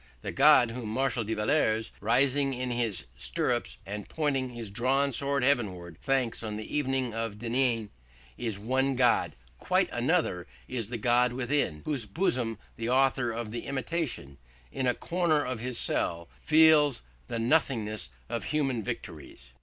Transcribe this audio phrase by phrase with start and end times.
[0.23, 5.43] The God whom Marshal de Villars, rising in his stirrups and pointing his drawn sword
[5.43, 7.91] heavenwards, thanks on the evening of Denain,
[8.35, 13.67] is one God: quite another is the God within whose bosom the author of the
[13.67, 14.39] Imitation,
[14.71, 19.51] in a corner of his cell, feels the nothingness of all human victories."